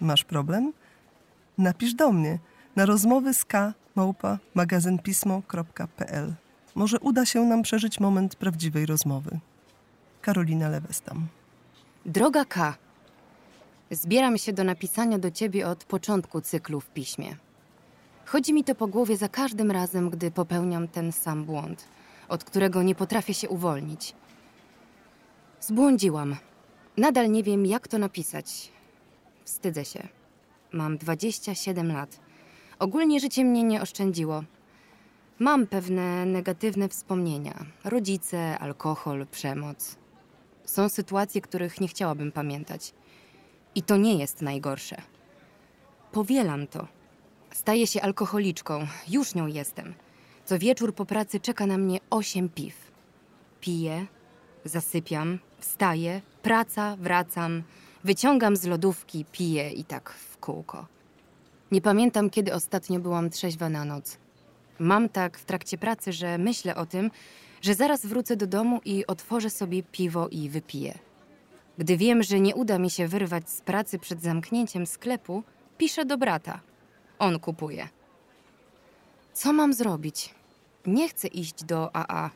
[0.00, 0.72] Masz problem?
[1.58, 2.38] Napisz do mnie
[2.76, 6.34] na rozmowy z k małpa magazynpismo.pl.
[6.74, 9.38] Może uda się nam przeżyć moment prawdziwej rozmowy.
[10.22, 11.26] Karolina Lewestam.
[12.06, 12.74] Droga K.
[13.90, 17.36] Zbieram się do napisania do ciebie od początku cyklu w piśmie.
[18.24, 21.84] Chodzi mi to po głowie za każdym razem, gdy popełniam ten sam błąd,
[22.28, 24.14] od którego nie potrafię się uwolnić.
[25.60, 26.36] Zbłądziłam.
[26.96, 28.72] Nadal nie wiem, jak to napisać.
[29.48, 30.08] Wstydzę się.
[30.72, 32.20] Mam 27 lat.
[32.78, 34.44] Ogólnie życie mnie nie oszczędziło.
[35.38, 39.96] Mam pewne negatywne wspomnienia: rodzice, alkohol, przemoc.
[40.64, 42.94] Są sytuacje, których nie chciałabym pamiętać.
[43.74, 45.02] I to nie jest najgorsze.
[46.12, 46.88] Powielam to.
[47.52, 49.94] Staję się alkoholiczką, już nią jestem.
[50.44, 52.74] Co wieczór po pracy czeka na mnie osiem piw.
[53.60, 54.06] Piję,
[54.64, 57.62] zasypiam, wstaję, praca, wracam,
[58.04, 60.86] wyciągam z lodówki, piję i tak w kółko.
[61.72, 64.18] Nie pamiętam, kiedy ostatnio byłam trzeźwa na noc.
[64.78, 67.10] Mam tak w trakcie pracy, że myślę o tym,
[67.62, 70.98] że zaraz wrócę do domu i otworzę sobie piwo i wypiję.
[71.78, 75.42] Gdy wiem, że nie uda mi się wyrwać z pracy przed zamknięciem sklepu,
[75.78, 76.60] piszę do brata.
[77.18, 77.88] On kupuje.
[79.32, 80.34] Co mam zrobić?
[80.86, 82.30] Nie chcę iść do AA.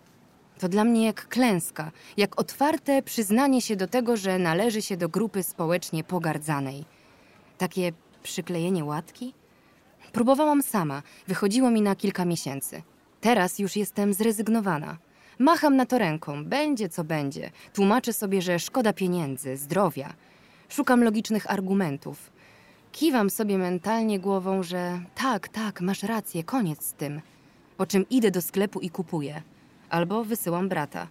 [0.62, 5.08] To dla mnie jak klęska, jak otwarte przyznanie się do tego, że należy się do
[5.08, 6.84] grupy społecznie pogardzanej.
[7.58, 9.34] Takie przyklejenie łatki?
[10.12, 12.82] Próbowałam sama, wychodziło mi na kilka miesięcy.
[13.20, 14.98] Teraz już jestem zrezygnowana.
[15.38, 17.50] Macham na to ręką, będzie co będzie.
[17.74, 20.14] Tłumaczę sobie, że szkoda pieniędzy, zdrowia.
[20.68, 22.32] Szukam logicznych argumentów.
[22.92, 27.20] Kiwam sobie mentalnie głową, że tak, tak, masz rację, koniec z tym.
[27.76, 29.42] Po czym idę do sklepu i kupuję.
[29.92, 31.06] Albo wysyłam brata.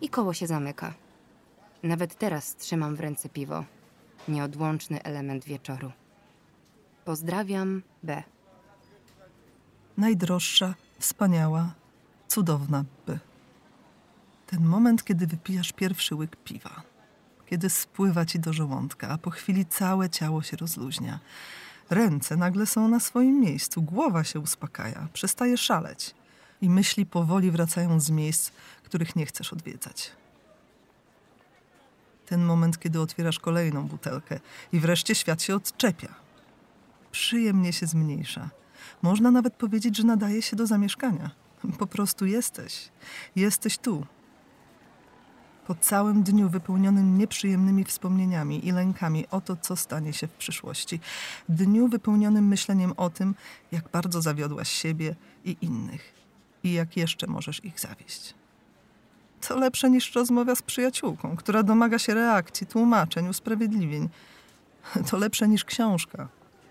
[0.00, 0.94] I koło się zamyka.
[1.82, 3.64] Nawet teraz trzymam w ręce piwo.
[4.28, 5.92] Nieodłączny element wieczoru.
[7.04, 8.22] Pozdrawiam, B.
[9.96, 11.74] Najdroższa, wspaniała,
[12.28, 13.18] cudowna by.
[14.46, 16.82] Ten moment, kiedy wypijasz pierwszy łyk piwa,
[17.46, 21.18] kiedy spływa ci do żołądka, a po chwili całe ciało się rozluźnia.
[21.90, 26.19] Ręce nagle są na swoim miejscu, głowa się uspokaja, przestaje szaleć
[26.60, 28.50] i myśli powoli wracają z miejsc,
[28.82, 30.12] których nie chcesz odwiedzać.
[32.26, 34.40] Ten moment, kiedy otwierasz kolejną butelkę
[34.72, 36.14] i wreszcie świat się odczepia.
[37.12, 38.50] Przyjemnie się zmniejsza.
[39.02, 41.30] Można nawet powiedzieć, że nadaje się do zamieszkania.
[41.78, 42.88] Po prostu jesteś.
[43.36, 44.06] Jesteś tu.
[45.66, 51.00] Po całym dniu wypełnionym nieprzyjemnymi wspomnieniami i lękami o to, co stanie się w przyszłości.
[51.48, 53.34] Dniu wypełnionym myśleniem o tym,
[53.72, 56.20] jak bardzo zawiodłaś siebie i innych
[56.62, 58.34] i jak jeszcze możesz ich zawieść.
[59.48, 64.08] To lepsze niż rozmowa z przyjaciółką, która domaga się reakcji, tłumaczeń, usprawiedliwień.
[65.10, 66.28] To lepsze niż książka,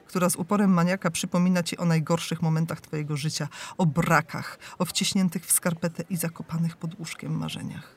[0.08, 5.46] która z uporem maniaka przypomina ci o najgorszych momentach twojego życia, o brakach, o wciśniętych
[5.46, 7.96] w skarpetę i zakopanych pod łóżkiem marzeniach.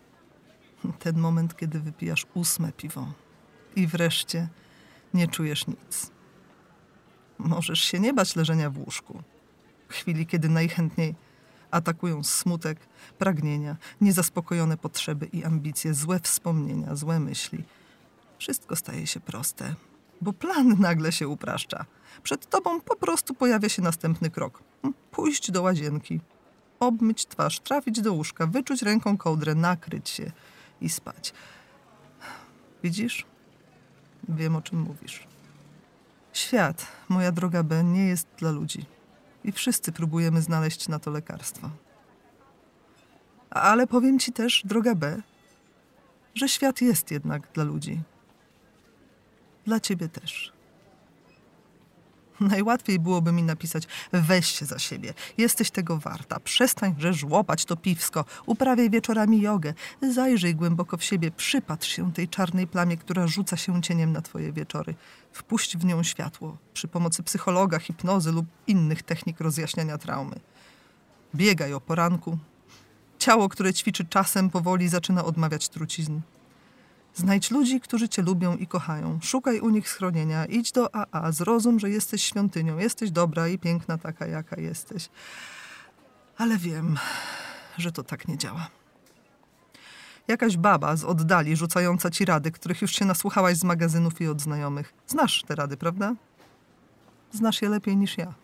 [0.98, 3.12] Ten moment, kiedy wypijasz ósme piwo
[3.76, 4.48] i wreszcie
[5.14, 6.10] nie czujesz nic.
[7.38, 9.22] Możesz się nie bać leżenia w łóżku.
[9.88, 11.14] W chwili, kiedy najchętniej
[11.72, 12.78] atakują smutek,
[13.18, 17.64] pragnienia, niezaspokojone potrzeby i ambicje, złe wspomnienia, złe myśli.
[18.38, 19.74] Wszystko staje się proste,
[20.20, 21.84] bo plan nagle się upraszcza.
[22.22, 24.62] Przed tobą po prostu pojawia się następny krok.
[25.10, 26.20] Pójść do łazienki,
[26.80, 30.32] obmyć twarz, trafić do łóżka, wyczuć ręką kołdrę, nakryć się
[30.80, 31.32] i spać.
[32.82, 33.26] Widzisz?
[34.28, 35.26] Wiem, o czym mówisz.
[36.32, 38.86] Świat, moja droga B, nie jest dla ludzi.
[39.44, 41.70] I wszyscy próbujemy znaleźć na to lekarstwo.
[43.50, 45.22] Ale powiem ci też, droga B,
[46.34, 48.00] że świat jest jednak dla ludzi.
[49.64, 50.52] Dla ciebie też.
[52.50, 58.24] Najłatwiej byłoby mi napisać: weź się za siebie, jesteś tego warta, przestań żłopać to piwsko,
[58.46, 59.74] uprawiaj wieczorami jogę,
[60.12, 64.52] zajrzyj głęboko w siebie, przypatrz się tej czarnej plamie, która rzuca się cieniem na twoje
[64.52, 64.94] wieczory.
[65.32, 70.40] Wpuść w nią światło przy pomocy psychologa, hipnozy lub innych technik rozjaśniania traumy.
[71.34, 72.38] Biegaj o poranku.
[73.18, 76.20] Ciało, które ćwiczy czasem, powoli zaczyna odmawiać trucizn.
[77.14, 79.18] Znajdź ludzi, którzy cię lubią i kochają.
[79.22, 80.46] Szukaj u nich schronienia.
[80.46, 81.32] Idź do AA.
[81.32, 82.78] Zrozum, że jesteś świątynią.
[82.78, 85.08] Jesteś dobra i piękna taka, jaka jesteś.
[86.38, 86.98] Ale wiem,
[87.78, 88.68] że to tak nie działa.
[90.28, 94.40] Jakaś baba z oddali rzucająca ci rady, których już się nasłuchałaś z magazynów i od
[94.40, 94.94] znajomych.
[95.06, 96.14] Znasz te rady, prawda?
[97.32, 98.34] Znasz je lepiej niż ja.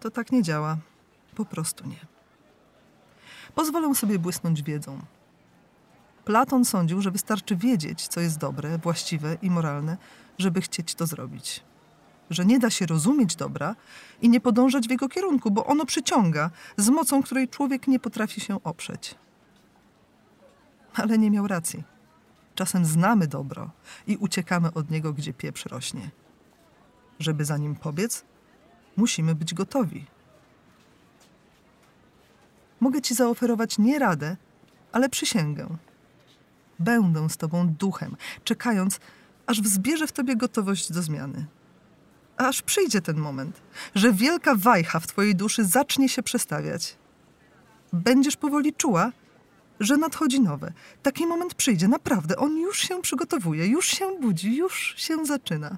[0.00, 0.76] To tak nie działa.
[1.34, 2.06] Po prostu nie.
[3.54, 5.00] Pozwolę sobie błysnąć wiedzą.
[6.24, 9.96] Platon sądził, że wystarczy wiedzieć, co jest dobre, właściwe i moralne,
[10.38, 11.64] żeby chcieć to zrobić.
[12.30, 13.76] Że nie da się rozumieć dobra
[14.22, 18.40] i nie podążać w jego kierunku, bo ono przyciąga z mocą, której człowiek nie potrafi
[18.40, 19.14] się oprzeć.
[20.94, 21.84] Ale nie miał racji.
[22.54, 23.70] Czasem znamy dobro
[24.06, 26.10] i uciekamy od niego, gdzie pieprz rośnie.
[27.18, 28.24] Żeby za nim pobiec,
[28.96, 30.06] musimy być gotowi.
[32.80, 34.36] Mogę ci zaoferować nie radę,
[34.92, 35.68] ale przysięgę.
[36.80, 39.00] Będę z tobą duchem, czekając,
[39.46, 41.46] aż wzbierze w tobie gotowość do zmiany.
[42.36, 43.60] Aż przyjdzie ten moment,
[43.94, 46.96] że wielka wajcha w twojej duszy zacznie się przestawiać.
[47.92, 49.12] Będziesz powoli czuła,
[49.80, 50.72] że nadchodzi nowe.
[51.02, 52.36] Taki moment przyjdzie, naprawdę.
[52.36, 55.76] On już się przygotowuje, już się budzi, już się zaczyna.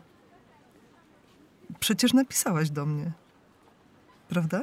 [1.80, 3.12] Przecież napisałaś do mnie.
[4.28, 4.62] Prawda?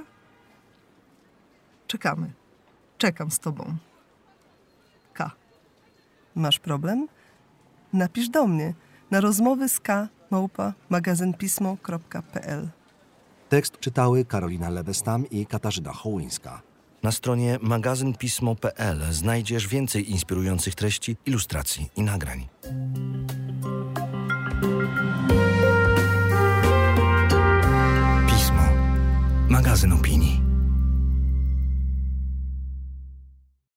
[1.88, 2.34] Czekamy.
[2.98, 3.78] Czekam z tobą.
[6.36, 7.08] Masz problem?
[7.94, 8.74] Napisz do mnie
[9.12, 12.70] na rozmowy z K małpa magazynpismo.pl
[13.50, 16.62] Tekst czytały Karolina Lebestam i Katarzyna Hołyńska.
[17.04, 22.48] Na stronie magazynpismo.pl znajdziesz więcej inspirujących treści, ilustracji i nagrań.
[28.28, 28.64] Pismo.
[29.50, 30.49] Magazyn opinii.